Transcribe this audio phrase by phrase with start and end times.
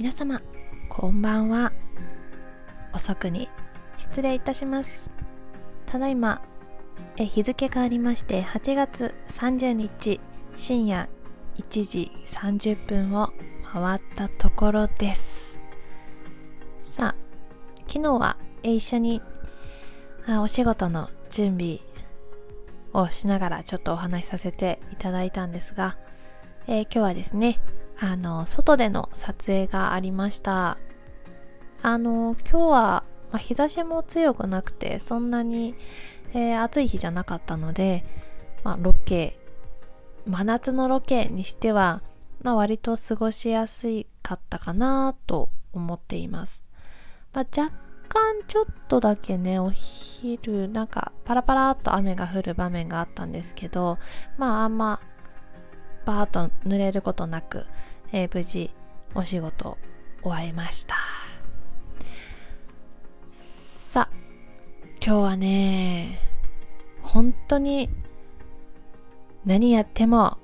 [0.00, 0.40] 皆様
[0.88, 1.74] こんばんは。
[2.94, 3.50] 遅くに
[3.98, 5.10] 失礼いたします。
[5.84, 6.40] ただいま
[7.18, 10.18] え日付変わりまして8月30日
[10.56, 11.10] 深夜
[11.58, 13.34] 1時30分を
[13.70, 15.62] 回ったところです。
[16.80, 17.14] さあ
[17.86, 19.20] 昨日はえ一緒に
[20.26, 21.80] あお仕事の準備
[22.94, 25.98] をしながらちょっとお話しさせていただいたんですが、
[26.68, 27.60] えー、今日はですね
[28.00, 30.78] あの外での撮影がありました。
[31.82, 35.74] あの今日は、まあ、日差しも強くなくてそんなに、
[36.34, 38.04] えー、暑い日じゃなかったので、
[38.64, 39.38] まあ、ロケ
[40.26, 42.02] 真夏のロケにしては、
[42.42, 43.86] まあ、割と過ごしやす
[44.22, 46.66] かったかなと思っています、
[47.32, 47.74] まあ、若
[48.08, 53.98] 干ちょっとだけねお昼なんかパラパラっと雨が降る場面があったんですけど
[54.36, 55.00] まああんま
[56.04, 57.66] バーッと濡れることなく、
[58.12, 58.70] えー、無事
[59.14, 59.78] お仕事
[60.22, 60.94] 終えました。
[63.28, 64.08] さあ
[65.04, 66.18] 今日はね
[67.02, 67.88] 本当に
[69.44, 70.38] 何やっても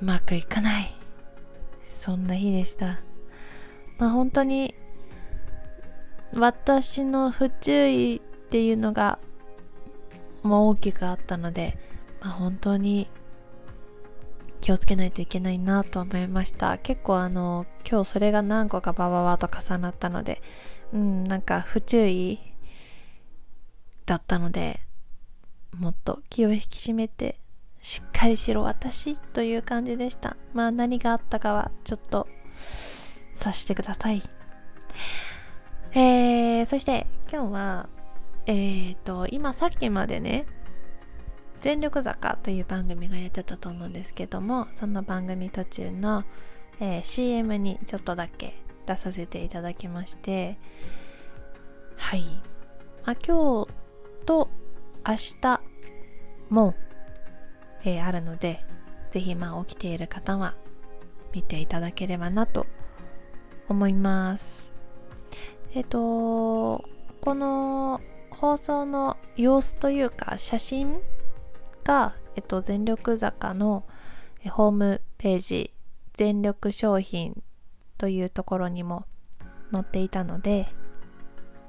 [0.00, 0.92] うまくいかない。
[1.88, 3.00] そんな日でした。
[3.98, 4.74] まあ本当に
[6.34, 9.18] 私の不注意っていうのが
[10.42, 11.78] もう大きくあったので、
[12.20, 13.08] まあ、本当に
[14.66, 16.78] 気をつけないといけないなと思いました。
[16.78, 20.42] 結構あの今日それが何個かバババと重なったので
[20.92, 22.40] うんなんか不注意
[24.06, 24.80] だったので
[25.78, 27.38] もっと気を引き締めて
[27.80, 30.36] しっかりしろ私という感じでした。
[30.52, 32.26] まあ何があったかはちょっと
[33.34, 34.20] 察してください。
[35.92, 37.88] えー、そして今日は
[38.46, 40.44] えーと今さっきまでね
[41.60, 46.24] 全力坂という番組がやってたと思うんですけどもその番組途中の、
[46.80, 48.54] えー、CM にちょっとだけ
[48.86, 50.58] 出させていただきまして
[51.96, 52.22] はい、
[53.04, 53.68] まあ、今日
[54.26, 54.48] と
[55.06, 55.60] 明日
[56.50, 56.74] も、
[57.84, 58.64] えー、あるので
[59.10, 60.54] ぜひまあ起きている方は
[61.32, 62.66] 見ていただければなと
[63.68, 64.74] 思います。
[65.74, 66.84] えっ、ー、と
[67.20, 68.00] この
[68.30, 71.00] 放送の様子というか写真
[71.86, 73.84] が、えっと、全力坂の
[74.50, 75.72] ホームページ
[76.14, 77.42] 全力商品
[77.96, 79.06] というところにも
[79.72, 80.66] 載っていたので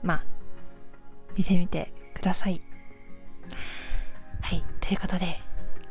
[0.01, 0.23] まあ
[1.37, 2.61] 見てみてください
[4.41, 5.39] はいということで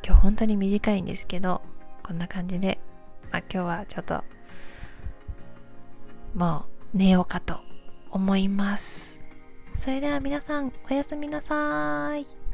[0.04, 1.62] 今日本当に短いんですけど
[2.02, 2.78] こんな感じで、
[3.30, 4.22] まあ、今日はちょっと
[6.34, 7.58] もう寝ようかと
[8.10, 9.24] 思います
[9.78, 12.45] それでは皆さんおやすみなさい。